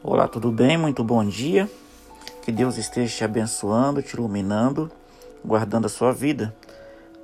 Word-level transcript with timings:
Olá, 0.00 0.28
tudo 0.28 0.52
bem? 0.52 0.78
Muito 0.78 1.02
bom 1.02 1.24
dia. 1.24 1.68
Que 2.44 2.52
Deus 2.52 2.78
esteja 2.78 3.16
te 3.16 3.24
abençoando, 3.24 4.00
te 4.00 4.14
iluminando, 4.14 4.88
guardando 5.44 5.86
a 5.86 5.88
sua 5.88 6.12
vida. 6.12 6.54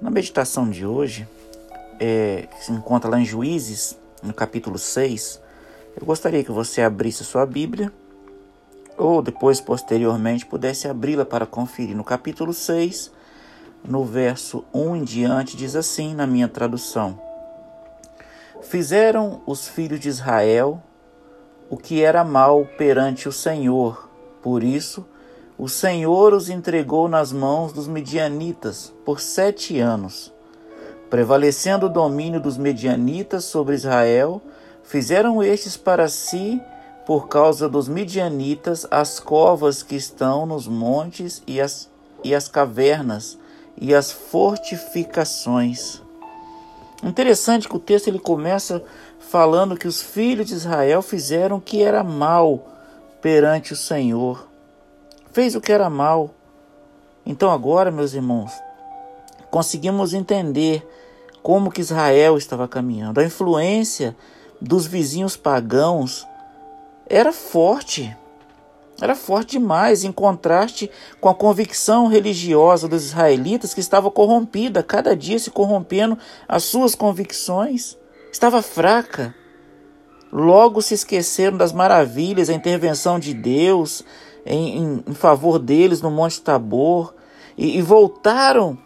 Na 0.03 0.11
meditação 0.11 0.69
de 0.69 0.85
hoje, 0.85 1.27
é, 2.01 2.49
que 2.51 2.65
se 2.65 2.73
encontra 2.73 3.09
lá 3.09 3.21
em 3.21 3.25
Juízes, 3.25 3.97
no 4.21 4.35
capítulo 4.35 4.77
6, 4.77 5.41
eu 5.97 6.05
gostaria 6.05 6.43
que 6.43 6.51
você 6.51 6.83
abrisse 6.83 7.23
sua 7.23 7.47
Bíblia 7.47 7.93
ou 8.99 9.23
depois, 9.23 9.61
posteriormente, 9.61 10.45
pudesse 10.45 10.89
abri-la 10.89 11.25
para 11.25 11.47
conferir. 11.47 11.97
No 11.97 12.03
capítulo 12.03 12.53
6, 12.53 13.13
no 13.85 14.05
verso 14.05 14.65
1 14.75 14.97
em 14.97 15.05
diante, 15.05 15.57
diz 15.57 15.77
assim 15.77 16.13
na 16.13 16.27
minha 16.27 16.49
tradução: 16.49 17.21
Fizeram 18.63 19.43
os 19.47 19.69
filhos 19.69 20.01
de 20.01 20.09
Israel 20.09 20.83
o 21.69 21.77
que 21.77 22.03
era 22.03 22.23
mal 22.23 22.67
perante 22.77 23.29
o 23.29 23.33
Senhor. 23.33 24.09
Por 24.43 24.63
isso, 24.63 25.07
o 25.57 25.69
Senhor 25.69 26.33
os 26.35 26.49
entregou 26.51 27.09
nas 27.09 27.33
mãos 27.33 27.73
dos 27.73 27.87
medianitas 27.87 28.93
por 29.05 29.21
sete 29.21 29.79
anos. 29.79 30.33
Prevalecendo 31.09 31.87
o 31.87 31.89
domínio 31.89 32.41
dos 32.41 32.57
medianitas 32.59 33.45
sobre 33.45 33.75
Israel, 33.75 34.43
fizeram 34.83 35.43
estes 35.43 35.77
para 35.77 36.09
si, 36.09 36.61
por 37.07 37.29
causa 37.29 37.69
dos 37.69 37.89
medianitas, 37.89 38.87
as 38.91 39.21
covas 39.21 39.83
que 39.83 39.95
estão 39.95 40.45
nos 40.45 40.67
montes 40.67 41.43
e 41.47 41.61
as, 41.61 41.89
e 42.25 42.35
as 42.35 42.49
cavernas 42.49 43.39
e 43.77 43.95
as 43.95 44.11
fortificações. 44.11 46.04
Interessante 47.05 47.69
que 47.69 47.77
o 47.77 47.81
texto 47.81 48.09
ele 48.09 48.19
começa 48.19 48.83
falando 49.19 49.77
que 49.77 49.87
os 49.87 50.01
filhos 50.01 50.47
de 50.47 50.55
Israel 50.55 51.03
fizeram 51.03 51.59
o 51.59 51.61
que 51.61 51.83
era 51.83 52.03
mal 52.03 52.67
perante 53.21 53.75
o 53.75 53.77
Senhor. 53.77 54.49
Fez 55.31 55.55
o 55.55 55.61
que 55.61 55.71
era 55.71 55.91
mal. 55.91 56.31
Então 57.27 57.51
agora, 57.51 57.91
meus 57.91 58.15
irmãos, 58.15 58.53
conseguimos 59.51 60.15
entender 60.15 60.87
como 61.43 61.71
que 61.71 61.83
Israel 61.83 62.39
estava 62.39 62.67
caminhando. 62.67 63.21
A 63.21 63.25
influência 63.25 64.17
dos 64.59 64.87
vizinhos 64.87 65.37
pagãos 65.37 66.27
era 67.07 67.35
forte. 67.35 68.17
Era 69.01 69.17
forte 69.17 69.59
demais, 69.59 70.05
em 70.05 70.13
contraste 70.13 70.91
com 71.21 71.29
a 71.29 71.35
convicção 71.35 72.07
religiosa 72.07 72.87
dos 72.87 73.05
israelitas 73.05 73.75
que 73.75 73.81
estava 73.81 74.11
corrompida, 74.11 74.83
cada 74.83 75.17
dia 75.17 75.39
se 75.39 75.51
corrompendo 75.51 76.17
as 76.49 76.63
suas 76.63 76.95
convicções. 76.95 77.99
Estava 78.33 78.63
fraca. 78.63 79.35
Logo 80.33 80.81
se 80.81 80.95
esqueceram 80.95 81.57
das 81.57 81.73
maravilhas, 81.73 82.49
a 82.49 82.55
intervenção 82.55 83.19
de 83.19 83.35
Deus 83.35 84.05
em, 84.47 84.79
em, 84.79 85.05
em 85.09 85.15
favor 85.15 85.59
deles 85.59 86.01
no 86.01 86.11
Monte 86.11 86.41
Tabor 86.41 87.15
e, 87.57 87.79
e 87.79 87.83
voltaram 87.83 88.79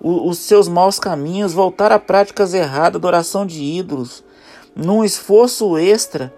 o, 0.00 0.28
os 0.28 0.38
seus 0.38 0.68
maus 0.68 0.98
caminhos, 0.98 1.52
voltaram 1.52 1.96
a 1.96 2.00
práticas 2.00 2.54
erradas, 2.54 2.96
adoração 2.96 3.46
de 3.46 3.62
ídolos, 3.62 4.24
num 4.74 5.04
esforço 5.04 5.78
extra 5.78 6.32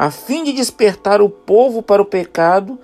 a 0.00 0.10
fim 0.10 0.42
de 0.42 0.54
despertar 0.54 1.20
o 1.20 1.28
povo 1.28 1.82
para 1.82 2.00
o 2.00 2.06
pecado 2.06 2.78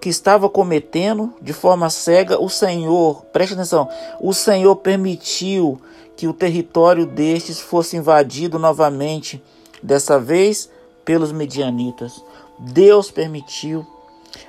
que 0.00 0.08
estava 0.08 0.48
cometendo 0.48 1.32
de 1.40 1.52
forma 1.52 1.88
cega, 1.88 2.36
o 2.36 2.48
Senhor, 2.48 3.24
preste 3.26 3.52
atenção, 3.52 3.88
o 4.20 4.34
Senhor 4.34 4.74
permitiu 4.74 5.80
que 6.16 6.26
o 6.26 6.32
território 6.32 7.06
destes 7.06 7.60
fosse 7.60 7.96
invadido 7.96 8.58
novamente, 8.58 9.40
dessa 9.80 10.18
vez 10.18 10.68
pelos 11.04 11.30
medianitas. 11.30 12.24
Deus 12.58 13.12
permitiu. 13.12 13.86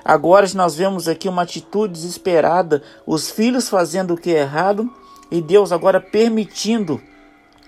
Agora 0.04 0.48
nós 0.56 0.74
vemos 0.74 1.06
aqui 1.06 1.28
uma 1.28 1.42
atitude 1.42 1.92
desesperada, 1.92 2.82
os 3.06 3.30
filhos 3.30 3.68
fazendo 3.68 4.14
o 4.14 4.16
que 4.16 4.34
é 4.34 4.40
errado 4.40 4.92
e 5.30 5.40
Deus 5.40 5.70
agora 5.70 6.00
permitindo 6.00 7.00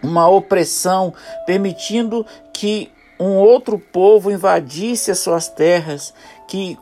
uma 0.02 0.28
opressão, 0.28 1.14
permitindo 1.46 2.26
que 2.52 2.90
um 3.22 3.36
outro 3.36 3.78
povo 3.78 4.30
invadisse 4.30 5.10
as 5.10 5.18
suas 5.18 5.48
terras, 5.48 6.12
que 6.48 6.78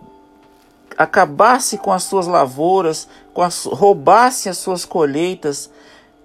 acabasse 0.96 1.78
com 1.78 1.92
as 1.92 2.02
suas 2.04 2.26
lavouras, 2.26 3.08
com 3.32 3.42
as, 3.42 3.64
roubasse 3.64 4.48
as 4.48 4.58
suas 4.58 4.84
colheitas, 4.84 5.70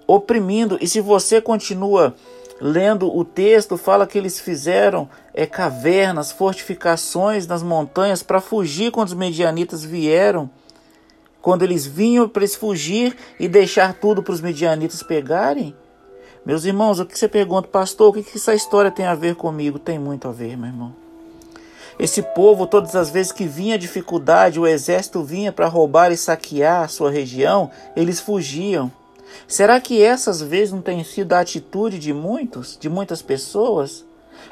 oprimindo. 0.07 0.77
E 0.81 0.87
se 0.87 1.01
você 1.01 1.39
continua 1.41 2.15
lendo 2.59 3.13
o 3.13 3.23
texto, 3.23 3.77
fala 3.77 4.07
que 4.07 4.17
eles 4.17 4.39
fizeram 4.39 5.09
é, 5.33 5.45
cavernas, 5.45 6.31
fortificações 6.31 7.47
nas 7.47 7.63
montanhas 7.63 8.23
para 8.23 8.41
fugir 8.41 8.91
quando 8.91 9.09
os 9.09 9.13
medianitas 9.13 9.83
vieram. 9.83 10.49
Quando 11.41 11.63
eles 11.63 11.85
vinham 11.85 12.27
para 12.27 12.41
eles 12.41 12.55
fugir 12.55 13.15
e 13.39 13.47
deixar 13.47 13.93
tudo 13.93 14.23
para 14.23 14.33
os 14.33 14.41
medianitas 14.41 15.03
pegarem. 15.03 15.75
Meus 16.45 16.63
irmãos, 16.63 16.99
o 16.99 17.07
que 17.07 17.17
você 17.17 17.27
pergunta, 17.27 17.67
pastor, 17.67 18.09
o 18.09 18.13
que, 18.21 18.37
essa 18.37 18.53
história 18.53 18.91
tem 18.91 19.07
a 19.07 19.15
ver 19.15 19.33
comigo? 19.33 19.79
Tem 19.79 19.97
muito 19.97 20.27
a 20.27 20.31
ver, 20.31 20.55
meu 20.55 20.67
irmão. 20.67 20.93
Esse 21.97 22.21
povo, 22.21 22.67
todas 22.67 22.95
as 22.95 23.09
vezes 23.09 23.31
que 23.31 23.47
vinha 23.47 23.79
dificuldade, 23.79 24.59
o 24.59 24.67
exército 24.67 25.23
vinha 25.23 25.51
para 25.51 25.67
roubar 25.67 26.11
e 26.11 26.17
saquear 26.17 26.83
a 26.83 26.87
sua 26.87 27.09
região, 27.09 27.71
eles 27.95 28.19
fugiam. 28.19 28.91
Será 29.47 29.81
que 29.81 30.03
essas 30.03 30.39
vezes 30.39 30.71
não 30.71 30.83
tem 30.83 31.03
sido 31.03 31.33
a 31.33 31.39
atitude 31.39 31.97
de 31.97 32.13
muitos, 32.13 32.77
de 32.79 32.89
muitas 32.89 33.23
pessoas? 33.23 34.05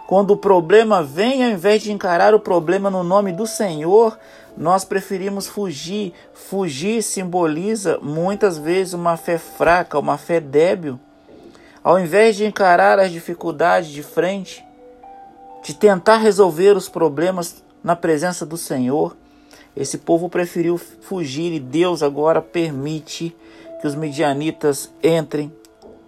Quando 0.08 0.32
o 0.32 0.38
problema 0.38 1.04
vem, 1.04 1.46
ao 1.46 1.52
invés 1.52 1.84
de 1.84 1.92
encarar 1.92 2.34
o 2.34 2.40
problema 2.40 2.90
no 2.90 3.04
nome 3.04 3.32
do 3.32 3.46
Senhor, 3.46 4.18
nós 4.58 4.84
preferimos 4.84 5.46
fugir. 5.46 6.12
Fugir 6.34 7.04
simboliza 7.04 8.00
muitas 8.02 8.58
vezes 8.58 8.96
uma 8.96 9.16
fé 9.16 9.38
fraca, 9.38 10.00
uma 10.00 10.18
fé 10.18 10.40
débil. 10.40 11.00
Ao 11.84 12.00
invés 12.00 12.38
de 12.38 12.46
encarar 12.46 12.98
as 12.98 13.12
dificuldades 13.12 13.90
de 13.90 14.02
frente, 14.02 14.66
de 15.64 15.74
tentar 15.74 16.18
resolver 16.18 16.78
os 16.78 16.88
problemas 16.88 17.62
na 17.84 17.96
presença 17.96 18.46
do 18.46 18.58
Senhor, 18.58 19.18
esse 19.76 19.98
povo 19.98 20.30
preferiu 20.30 20.78
fugir 20.78 21.52
e 21.52 21.60
Deus 21.60 22.02
agora 22.02 22.42
permite 22.42 23.36
que 23.82 23.88
os 23.88 23.96
midianitas 23.96 24.90
entrem 25.04 25.52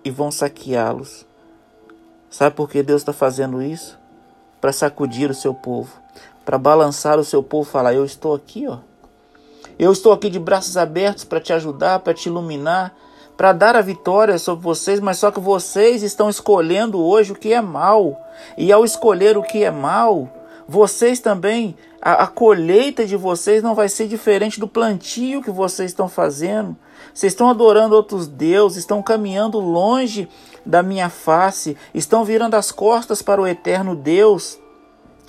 e 0.04 0.10
vão 0.10 0.32
saqueá-los. 0.32 1.26
Sabe 2.30 2.56
por 2.56 2.70
que 2.70 2.82
Deus 2.82 3.02
está 3.02 3.12
fazendo 3.12 3.62
isso? 3.62 3.98
Para 4.62 4.72
sacudir 4.72 5.30
o 5.30 5.34
seu 5.34 5.54
povo, 5.54 5.92
para 6.46 6.58
balançar 6.58 7.20
o 7.20 7.24
seu 7.24 7.44
povo, 7.44 7.70
falar: 7.70 7.94
Eu 7.94 8.06
estou 8.06 8.34
aqui, 8.34 8.68
ó. 8.68 8.80
Eu 9.78 9.92
estou 9.92 10.14
aqui 10.14 10.30
de 10.30 10.40
braços 10.40 10.78
abertos 10.78 11.26
para 11.26 11.42
te 11.42 11.52
ajudar, 11.52 12.00
para 12.00 12.14
te 12.14 12.30
iluminar, 12.30 12.96
para 13.38 13.54
dar 13.54 13.76
a 13.76 13.82
vitória 13.82 14.38
sobre 14.38 14.64
vocês, 14.64 15.00
mas 15.00 15.18
só 15.18 15.32
que 15.32 15.40
vocês 15.40 16.04
estão 16.04 16.30
escolhendo 16.30 17.02
hoje 17.02 17.32
o 17.32 17.36
que 17.36 17.54
é 17.54 17.62
mal. 17.62 18.20
E 18.58 18.72
ao 18.72 18.86
escolher 18.86 19.38
o 19.38 19.44
que 19.44 19.64
é 19.64 19.72
mal, 19.72 20.30
vocês 20.68 21.20
também, 21.20 21.76
a, 22.02 22.24
a, 22.24 22.28
colheita 22.28 23.06
de 23.06 23.16
vocês 23.16 23.62
não 23.62 23.76
vai 23.76 23.90
ser 23.90 24.08
diferente 24.08 24.60
do 24.60 24.68
plantio 24.68 25.42
que 25.42 25.52
vocês 25.52 25.92
estão 25.92 26.08
fazendo. 26.08 26.76
Vocês 27.14 27.34
estão 27.34 27.50
adorando 27.50 27.96
outros 27.96 28.28
deuses, 28.28 28.80
estão 28.80 29.02
caminhando 29.02 29.60
longe 29.60 30.28
da 30.66 30.82
minha 30.82 31.10
face, 31.10 31.78
estão 31.94 32.26
virando 32.26 32.56
as 32.56 32.72
costas 32.72 33.22
para 33.22 33.42
o 33.42 33.48
eterno 33.48 33.96
Deus. 33.96 34.60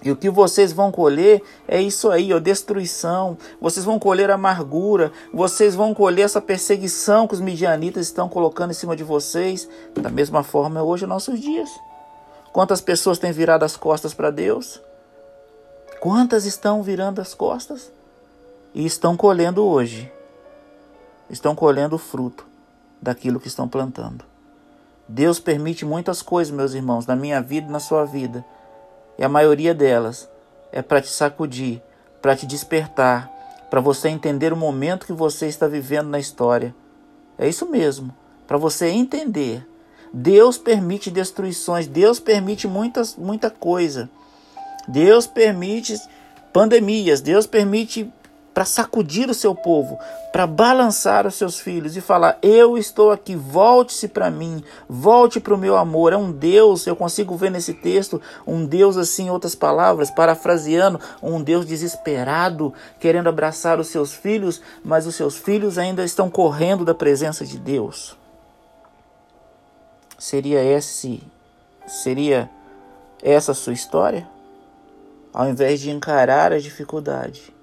E 0.06 0.10
o 0.12 0.14
que 0.14 0.30
vocês 0.30 0.72
vão 0.72 0.92
colher 0.92 1.42
é 1.66 1.82
isso 1.82 2.08
aí, 2.12 2.32
ó, 2.32 2.38
destruição. 2.38 3.36
Vocês 3.60 3.84
vão 3.84 3.98
colher 3.98 4.30
amargura. 4.30 5.10
Vocês 5.34 5.74
vão 5.74 5.92
colher 5.92 6.22
essa 6.22 6.40
perseguição 6.40 7.26
que 7.26 7.34
os 7.34 7.40
midianitas 7.40 8.06
estão 8.06 8.28
colocando 8.28 8.70
em 8.70 8.74
cima 8.74 8.94
de 8.94 9.02
vocês. 9.02 9.68
Da 9.96 10.08
mesma 10.08 10.44
forma, 10.44 10.80
hoje 10.80 11.02
é 11.02 11.08
nossos 11.08 11.40
dias. 11.40 11.68
Quantas 12.52 12.80
pessoas 12.80 13.18
têm 13.18 13.32
virado 13.32 13.64
as 13.64 13.76
costas 13.76 14.14
para 14.14 14.30
Deus? 14.30 14.80
Quantas 15.98 16.44
estão 16.44 16.84
virando 16.84 17.20
as 17.20 17.34
costas? 17.34 17.90
E 18.72 18.86
estão 18.86 19.16
colhendo 19.16 19.64
hoje. 19.64 20.08
Estão 21.28 21.56
colhendo 21.56 21.96
o 21.96 21.98
fruto 21.98 22.46
daquilo 23.02 23.40
que 23.40 23.48
estão 23.48 23.68
plantando. 23.68 24.24
Deus 25.08 25.40
permite 25.40 25.84
muitas 25.84 26.22
coisas, 26.22 26.54
meus 26.54 26.74
irmãos, 26.74 27.06
na 27.06 27.16
minha 27.16 27.42
vida 27.42 27.66
e 27.66 27.72
na 27.72 27.80
sua 27.80 28.04
vida 28.04 28.44
e 29.18 29.24
a 29.24 29.28
maioria 29.28 29.74
delas 29.74 30.28
é 30.72 30.82
para 30.82 31.00
te 31.00 31.08
sacudir, 31.08 31.82
para 32.20 32.36
te 32.36 32.46
despertar, 32.46 33.30
para 33.70 33.80
você 33.80 34.08
entender 34.08 34.52
o 34.52 34.56
momento 34.56 35.06
que 35.06 35.12
você 35.12 35.46
está 35.46 35.66
vivendo 35.66 36.08
na 36.08 36.18
história. 36.18 36.74
É 37.38 37.48
isso 37.48 37.66
mesmo, 37.66 38.14
para 38.46 38.56
você 38.56 38.88
entender. 38.88 39.66
Deus 40.12 40.56
permite 40.56 41.10
destruições, 41.10 41.86
Deus 41.86 42.18
permite 42.20 42.66
muitas, 42.66 43.16
muita 43.16 43.50
coisa. 43.50 44.08
Deus 44.88 45.26
permite 45.26 46.00
pandemias, 46.52 47.20
Deus 47.20 47.46
permite 47.46 48.12
para 48.56 48.64
sacudir 48.64 49.28
o 49.28 49.34
seu 49.34 49.54
povo, 49.54 49.98
para 50.32 50.46
balançar 50.46 51.26
os 51.26 51.34
seus 51.34 51.60
filhos 51.60 51.94
e 51.94 52.00
falar: 52.00 52.38
Eu 52.40 52.78
estou 52.78 53.10
aqui, 53.10 53.36
volte-se 53.36 54.08
para 54.08 54.30
mim, 54.30 54.64
volte 54.88 55.38
para 55.38 55.54
o 55.54 55.58
meu 55.58 55.76
amor. 55.76 56.14
É 56.14 56.16
um 56.16 56.32
Deus, 56.32 56.86
eu 56.86 56.96
consigo 56.96 57.36
ver 57.36 57.50
nesse 57.50 57.74
texto, 57.74 58.18
um 58.46 58.64
Deus 58.64 58.96
assim, 58.96 59.26
em 59.26 59.30
outras 59.30 59.54
palavras, 59.54 60.10
parafraseando, 60.10 60.98
um 61.22 61.42
Deus 61.42 61.66
desesperado, 61.66 62.72
querendo 62.98 63.28
abraçar 63.28 63.78
os 63.78 63.88
seus 63.88 64.14
filhos, 64.14 64.62
mas 64.82 65.06
os 65.06 65.14
seus 65.14 65.36
filhos 65.36 65.76
ainda 65.76 66.02
estão 66.02 66.30
correndo 66.30 66.82
da 66.82 66.94
presença 66.94 67.44
de 67.44 67.58
Deus. 67.58 68.16
Seria 70.18 70.64
esse, 70.64 71.22
seria 71.86 72.48
essa 73.22 73.52
a 73.52 73.54
sua 73.54 73.74
história? 73.74 74.26
Ao 75.30 75.46
invés 75.46 75.78
de 75.78 75.90
encarar 75.90 76.54
a 76.54 76.58
dificuldade, 76.58 77.54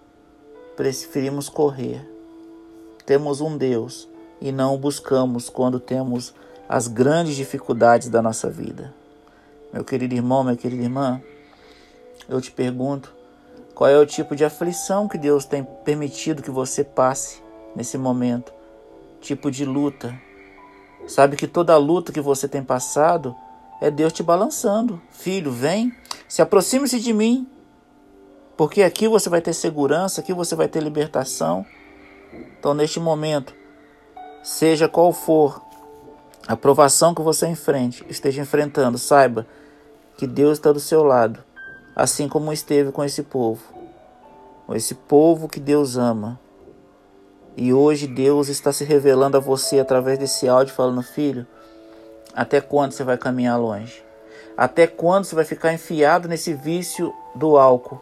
preferimos 0.75 1.49
correr. 1.49 2.07
Temos 3.05 3.41
um 3.41 3.57
Deus 3.57 4.07
e 4.41 4.51
não 4.51 4.75
o 4.75 4.77
buscamos 4.77 5.49
quando 5.49 5.79
temos 5.79 6.33
as 6.67 6.87
grandes 6.87 7.35
dificuldades 7.35 8.09
da 8.09 8.21
nossa 8.21 8.49
vida. 8.49 8.93
Meu 9.71 9.83
querido 9.83 10.13
irmão, 10.13 10.43
minha 10.43 10.55
querida 10.55 10.83
irmã, 10.83 11.21
eu 12.29 12.39
te 12.39 12.51
pergunto, 12.51 13.13
qual 13.75 13.89
é 13.89 13.97
o 13.97 14.05
tipo 14.05 14.35
de 14.35 14.45
aflição 14.45 15.07
que 15.07 15.17
Deus 15.17 15.45
tem 15.45 15.63
permitido 15.83 16.43
que 16.43 16.51
você 16.51 16.83
passe 16.83 17.41
nesse 17.75 17.97
momento? 17.97 18.53
Tipo 19.19 19.49
de 19.49 19.65
luta. 19.65 20.13
Sabe 21.07 21.35
que 21.35 21.47
toda 21.47 21.75
luta 21.77 22.11
que 22.11 22.21
você 22.21 22.47
tem 22.47 22.63
passado 22.63 23.35
é 23.81 23.91
Deus 23.91 24.13
te 24.13 24.23
balançando. 24.23 25.01
Filho, 25.09 25.51
vem, 25.51 25.93
se 26.27 26.41
aproxime-se 26.41 26.99
de 26.99 27.13
mim, 27.13 27.47
porque 28.55 28.83
aqui 28.83 29.07
você 29.07 29.29
vai 29.29 29.41
ter 29.41 29.53
segurança, 29.53 30.21
aqui 30.21 30.33
você 30.33 30.55
vai 30.55 30.67
ter 30.67 30.81
libertação. 30.81 31.65
Então, 32.59 32.73
neste 32.73 32.99
momento, 32.99 33.53
seja 34.43 34.87
qual 34.87 35.11
for 35.11 35.61
a 36.47 36.55
provação 36.55 37.15
que 37.15 37.21
você 37.21 37.47
enfrente, 37.47 38.05
esteja 38.09 38.41
enfrentando, 38.41 38.97
saiba 38.97 39.47
que 40.17 40.27
Deus 40.27 40.57
está 40.57 40.71
do 40.71 40.79
seu 40.79 41.03
lado, 41.03 41.43
assim 41.95 42.27
como 42.27 42.51
esteve 42.51 42.91
com 42.91 43.03
esse 43.03 43.23
povo, 43.23 43.61
com 44.67 44.75
esse 44.75 44.93
povo 44.93 45.47
que 45.47 45.59
Deus 45.59 45.97
ama. 45.97 46.39
E 47.55 47.73
hoje 47.73 48.07
Deus 48.07 48.49
está 48.49 48.71
se 48.73 48.83
revelando 48.83 49.37
a 49.37 49.39
você 49.39 49.79
através 49.79 50.17
desse 50.17 50.47
áudio, 50.47 50.73
falando: 50.73 51.01
Filho, 51.03 51.45
até 52.33 52.59
quando 52.59 52.91
você 52.91 53.03
vai 53.03 53.17
caminhar 53.17 53.59
longe? 53.59 54.03
Até 54.57 54.85
quando 54.85 55.25
você 55.25 55.35
vai 55.35 55.45
ficar 55.45 55.73
enfiado 55.73 56.27
nesse 56.27 56.53
vício 56.53 57.13
do 57.35 57.57
álcool? 57.57 58.01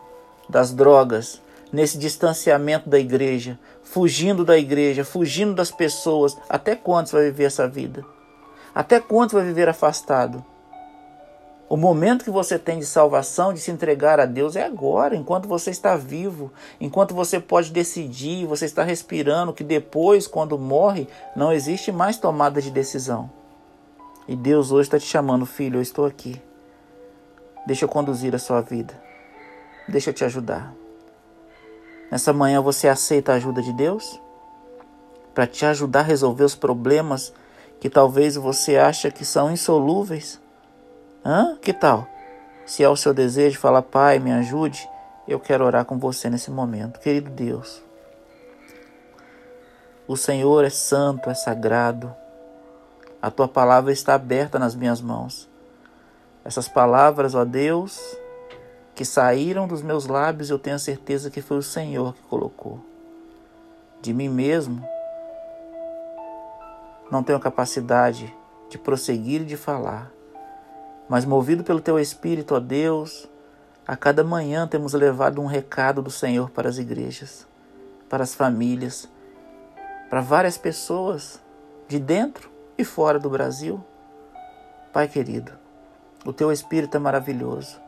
Das 0.52 0.74
drogas, 0.74 1.42
nesse 1.72 1.98
distanciamento 1.98 2.90
da 2.90 3.00
igreja, 3.00 3.58
fugindo 3.82 4.44
da 4.44 4.58
igreja, 4.58 5.06
fugindo 5.06 5.56
das 5.56 5.72
pessoas. 5.72 6.38
Até 6.50 6.76
quando 6.76 7.08
você 7.08 7.16
vai 7.16 7.26
viver 7.26 7.46
essa 7.46 7.68
vida? 7.68 8.06
Até 8.76 9.00
quando 9.00 9.32
você 9.32 9.38
vai 9.38 9.46
viver 9.46 9.70
afastado? 9.70 10.44
O 11.70 11.78
momento 11.78 12.26
que 12.26 12.30
você 12.30 12.60
tem 12.60 12.80
de 12.80 12.86
salvação, 12.86 13.54
de 13.54 13.60
se 13.62 13.72
entregar 13.72 14.20
a 14.20 14.26
Deus, 14.26 14.58
é 14.58 14.66
agora, 14.66 15.16
enquanto 15.16 15.48
você 15.48 15.72
está 15.72 15.96
vivo, 15.96 16.52
enquanto 16.82 17.16
você 17.16 17.40
pode 17.40 17.72
decidir, 17.72 18.46
você 18.46 18.66
está 18.66 18.84
respirando, 18.84 19.54
que 19.54 19.64
depois, 19.64 20.28
quando 20.28 20.60
morre, 20.60 21.08
não 21.34 21.54
existe 21.54 21.90
mais 21.90 22.18
tomada 22.18 22.62
de 22.62 22.70
decisão. 22.70 23.32
E 24.28 24.36
Deus 24.36 24.70
hoje 24.70 24.88
está 24.88 25.00
te 25.00 25.06
chamando, 25.06 25.46
filho, 25.46 25.78
eu 25.78 25.82
estou 25.82 26.06
aqui. 26.06 26.42
Deixa 27.66 27.86
eu 27.86 27.90
conduzir 27.90 28.36
a 28.36 28.40
sua 28.40 28.60
vida. 28.60 29.11
Deixa 29.88 30.10
eu 30.10 30.14
te 30.14 30.24
ajudar. 30.24 30.74
Nessa 32.12 32.34
manhã 32.34 32.62
você 32.62 32.88
aceita 32.88 33.32
a 33.32 33.36
ajuda 33.36 33.62
de 33.62 33.74
Deus? 33.74 34.20
Para 35.34 35.48
te 35.48 35.66
ajudar 35.66 36.02
a 36.02 36.04
resolver 36.04 36.44
os 36.44 36.56
problemas 36.56 37.34
que 37.80 37.90
talvez 37.90 38.36
você 38.36 38.78
acha 38.78 39.10
que 39.10 39.24
são 39.26 39.52
insolúveis? 39.52 40.40
Hã? 41.26 41.58
Que 41.62 41.74
tal? 41.74 42.08
Se 42.66 42.84
é 42.84 42.90
o 42.90 42.96
seu 42.96 43.14
desejo, 43.14 43.60
fala, 43.60 43.82
Pai, 43.82 44.20
me 44.20 44.32
ajude, 44.32 44.88
eu 45.28 45.40
quero 45.40 45.66
orar 45.66 45.86
com 45.86 45.98
você 45.98 46.30
nesse 46.30 46.52
momento. 46.52 47.00
Querido 47.00 47.30
Deus, 47.30 47.82
o 50.08 50.18
Senhor 50.18 50.66
é 50.66 50.70
santo, 50.70 51.30
é 51.30 51.34
sagrado. 51.34 52.14
A 53.22 53.32
tua 53.32 53.48
palavra 53.48 53.92
está 53.92 54.14
aberta 54.16 54.60
nas 54.60 54.76
minhas 54.76 55.00
mãos. 55.00 55.50
Essas 56.44 56.68
palavras, 56.68 57.36
ó 57.36 57.46
Deus, 57.46 58.00
que 59.02 59.06
saíram 59.06 59.68
dos 59.68 59.82
meus 59.82 60.06
lábios, 60.06 60.52
eu 60.52 60.60
tenho 60.60 60.76
a 60.76 60.80
certeza 60.80 61.32
que 61.32 61.42
foi 61.42 61.58
o 61.58 61.64
Senhor 61.64 62.14
que 62.14 62.22
colocou. 62.22 62.80
De 64.00 64.14
mim 64.14 64.30
mesmo, 64.30 64.88
não 67.10 67.24
tenho 67.24 67.40
capacidade 67.40 68.32
de 68.70 68.78
prosseguir 68.78 69.42
e 69.42 69.46
de 69.46 69.58
falar, 69.58 70.12
mas 71.10 71.26
movido 71.26 71.64
pelo 71.64 71.82
Teu 71.82 72.00
Espírito, 72.00 72.54
ó 72.54 72.60
Deus, 72.60 73.28
a 73.88 73.98
cada 73.98 74.24
manhã 74.24 74.68
temos 74.68 74.94
levado 74.94 75.42
um 75.42 75.48
recado 75.48 76.04
do 76.04 76.12
Senhor 76.12 76.52
para 76.52 76.70
as 76.70 76.78
igrejas, 76.78 77.48
para 78.08 78.22
as 78.22 78.36
famílias, 78.36 79.10
para 80.12 80.22
várias 80.22 80.60
pessoas 80.60 81.42
de 81.88 81.98
dentro 81.98 82.52
e 82.78 82.84
fora 82.84 83.18
do 83.18 83.32
Brasil. 83.32 83.84
Pai 84.94 85.08
querido, 85.08 85.54
o 86.24 86.32
Teu 86.32 86.52
Espírito 86.52 86.98
é 86.98 87.00
maravilhoso 87.00 87.82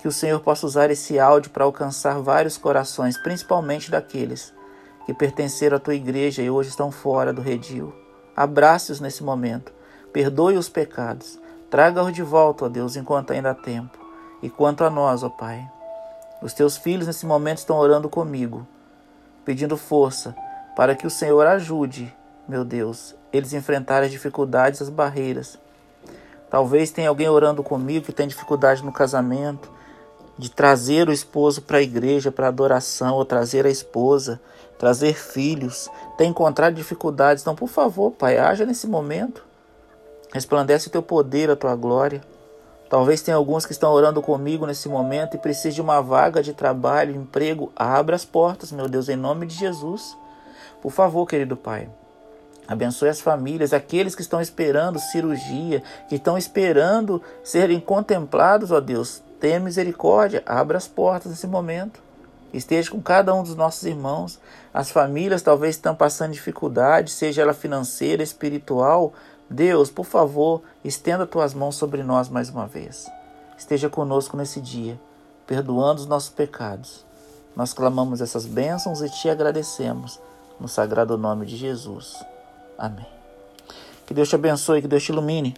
que 0.00 0.08
o 0.08 0.12
Senhor 0.12 0.40
possa 0.40 0.66
usar 0.66 0.90
esse 0.90 1.18
áudio 1.18 1.50
para 1.50 1.64
alcançar 1.64 2.20
vários 2.20 2.56
corações, 2.56 3.18
principalmente 3.18 3.90
daqueles 3.90 4.52
que 5.04 5.12
pertenceram 5.12 5.76
à 5.76 5.80
tua 5.80 5.94
igreja 5.94 6.42
e 6.42 6.50
hoje 6.50 6.70
estão 6.70 6.90
fora 6.90 7.32
do 7.32 7.42
redil. 7.42 7.92
Abrace-os 8.34 9.00
nesse 9.00 9.22
momento, 9.22 9.72
perdoe 10.12 10.56
os 10.56 10.68
pecados, 10.68 11.38
traga-os 11.68 12.12
de 12.12 12.22
volta, 12.22 12.64
ó 12.64 12.68
Deus, 12.68 12.96
enquanto 12.96 13.32
ainda 13.32 13.50
há 13.50 13.54
tempo. 13.54 13.98
E 14.42 14.48
quanto 14.48 14.84
a 14.84 14.90
nós, 14.90 15.22
ó 15.22 15.28
Pai, 15.28 15.70
os 16.40 16.54
teus 16.54 16.78
filhos 16.78 17.06
nesse 17.06 17.26
momento 17.26 17.58
estão 17.58 17.76
orando 17.76 18.08
comigo, 18.08 18.66
pedindo 19.44 19.76
força 19.76 20.34
para 20.74 20.94
que 20.94 21.06
o 21.06 21.10
Senhor 21.10 21.46
ajude, 21.46 22.14
meu 22.48 22.64
Deus, 22.64 23.14
eles 23.30 23.52
enfrentarem 23.52 24.06
as 24.06 24.12
dificuldades, 24.12 24.80
as 24.80 24.88
barreiras. 24.88 25.58
Talvez 26.48 26.90
tenha 26.90 27.10
alguém 27.10 27.28
orando 27.28 27.62
comigo 27.62 28.06
que 28.06 28.12
tem 28.12 28.26
dificuldade 28.26 28.82
no 28.82 28.92
casamento, 28.92 29.70
de 30.40 30.50
trazer 30.50 31.06
o 31.06 31.12
esposo 31.12 31.60
para 31.60 31.76
a 31.76 31.82
igreja, 31.82 32.32
para 32.32 32.48
adoração, 32.48 33.16
ou 33.16 33.24
trazer 33.26 33.66
a 33.66 33.70
esposa, 33.70 34.40
trazer 34.78 35.14
filhos, 35.14 35.90
tem 36.16 36.30
encontrado 36.30 36.74
dificuldades. 36.74 37.42
Então, 37.42 37.54
por 37.54 37.68
favor, 37.68 38.12
Pai, 38.12 38.38
haja 38.38 38.64
nesse 38.64 38.86
momento. 38.86 39.44
Resplandece 40.32 40.88
o 40.88 40.90
teu 40.90 41.02
poder, 41.02 41.50
a 41.50 41.56
tua 41.56 41.76
glória. 41.76 42.22
Talvez 42.88 43.20
tenha 43.20 43.36
alguns 43.36 43.66
que 43.66 43.72
estão 43.72 43.92
orando 43.92 44.22
comigo 44.22 44.66
nesse 44.66 44.88
momento 44.88 45.36
e 45.36 45.38
precisem 45.38 45.72
de 45.72 45.80
uma 45.82 46.00
vaga 46.00 46.42
de 46.42 46.54
trabalho, 46.54 47.14
emprego. 47.14 47.70
Abra 47.76 48.16
as 48.16 48.24
portas, 48.24 48.72
meu 48.72 48.88
Deus, 48.88 49.10
em 49.10 49.16
nome 49.16 49.44
de 49.44 49.54
Jesus. 49.54 50.16
Por 50.80 50.90
favor, 50.90 51.26
querido 51.26 51.54
Pai. 51.54 51.88
Abençoe 52.66 53.10
as 53.10 53.20
famílias, 53.20 53.74
aqueles 53.74 54.14
que 54.14 54.22
estão 54.22 54.40
esperando 54.40 54.98
cirurgia, 54.98 55.82
que 56.08 56.14
estão 56.14 56.38
esperando 56.38 57.20
serem 57.44 57.78
contemplados, 57.78 58.72
ó 58.72 58.80
Deus. 58.80 59.22
Tenha 59.40 59.58
misericórdia, 59.58 60.42
abra 60.44 60.76
as 60.76 60.86
portas 60.86 61.32
nesse 61.32 61.46
momento. 61.46 62.00
Esteja 62.52 62.90
com 62.90 63.00
cada 63.00 63.34
um 63.34 63.42
dos 63.42 63.54
nossos 63.54 63.84
irmãos. 63.84 64.38
As 64.74 64.90
famílias 64.90 65.40
talvez 65.40 65.76
estão 65.76 65.94
passando 65.94 66.32
dificuldade, 66.32 67.10
seja 67.10 67.42
ela 67.42 67.54
financeira, 67.54 68.22
espiritual. 68.22 69.14
Deus, 69.48 69.90
por 69.90 70.04
favor, 70.04 70.62
estenda 70.84 71.26
tuas 71.26 71.54
mãos 71.54 71.76
sobre 71.76 72.02
nós 72.02 72.28
mais 72.28 72.50
uma 72.50 72.66
vez. 72.66 73.10
Esteja 73.56 73.88
conosco 73.88 74.36
nesse 74.36 74.60
dia, 74.60 75.00
perdoando 75.46 76.00
os 76.00 76.06
nossos 76.06 76.30
pecados. 76.30 77.04
Nós 77.56 77.72
clamamos 77.72 78.20
essas 78.20 78.44
bênçãos 78.44 79.00
e 79.00 79.08
te 79.08 79.28
agradecemos 79.28 80.20
no 80.58 80.68
sagrado 80.68 81.16
nome 81.16 81.46
de 81.46 81.56
Jesus. 81.56 82.22
Amém. 82.76 83.06
Que 84.06 84.12
Deus 84.12 84.28
te 84.28 84.34
abençoe, 84.34 84.82
que 84.82 84.88
Deus 84.88 85.02
te 85.02 85.12
ilumine. 85.12 85.56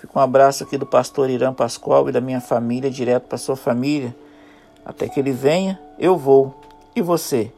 Fica 0.00 0.18
um 0.18 0.22
abraço 0.22 0.64
aqui 0.64 0.78
do 0.78 0.86
pastor 0.86 1.28
Irã 1.28 1.52
Pascoal 1.52 2.08
e 2.08 2.12
da 2.12 2.22
minha 2.22 2.40
família, 2.40 2.90
direto 2.90 3.24
para 3.24 3.36
sua 3.36 3.54
família. 3.54 4.16
Até 4.82 5.06
que 5.06 5.20
ele 5.20 5.30
venha, 5.30 5.78
eu 5.98 6.16
vou. 6.16 6.58
E 6.96 7.02
você? 7.02 7.52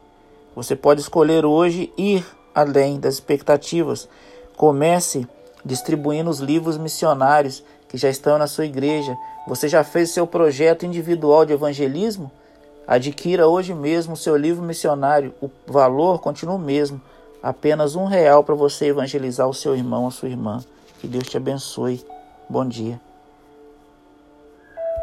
Você 0.56 0.74
pode 0.74 1.00
escolher 1.00 1.44
hoje 1.44 1.92
ir 1.96 2.26
além 2.52 2.98
das 2.98 3.14
expectativas. 3.14 4.08
Comece 4.56 5.24
distribuindo 5.64 6.28
os 6.28 6.40
livros 6.40 6.76
missionários 6.76 7.62
que 7.88 7.96
já 7.96 8.10
estão 8.10 8.36
na 8.38 8.48
sua 8.48 8.66
igreja. 8.66 9.16
Você 9.46 9.68
já 9.68 9.84
fez 9.84 10.10
seu 10.10 10.26
projeto 10.26 10.84
individual 10.84 11.46
de 11.46 11.52
evangelismo? 11.52 12.28
Adquira 12.88 13.46
hoje 13.46 13.72
mesmo 13.72 14.14
o 14.14 14.16
seu 14.16 14.36
livro 14.36 14.64
missionário. 14.64 15.32
O 15.40 15.48
valor 15.64 16.18
continua 16.18 16.56
o 16.56 16.58
mesmo. 16.58 17.00
Apenas 17.40 17.94
um 17.94 18.06
real 18.06 18.42
para 18.42 18.56
você 18.56 18.86
evangelizar 18.86 19.48
o 19.48 19.54
seu 19.54 19.76
irmão, 19.76 20.08
a 20.08 20.10
sua 20.10 20.28
irmã. 20.28 20.60
Que 21.00 21.06
Deus 21.06 21.28
te 21.28 21.36
abençoe. 21.36 22.04
Bom 22.48 22.68
dia. 22.68 23.00